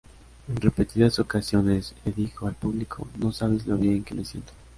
En 0.49 0.59
repetidas 0.59 1.19
ocasiones 1.19 1.93
le 2.05 2.11
dijo 2.11 2.47
al 2.47 2.55
público:" 2.55 3.07
No 3.19 3.31
sabes 3.31 3.67
lo 3.67 3.77
bien 3.77 4.03
que 4.03 4.15
me 4.15 4.25
siento". 4.25 4.51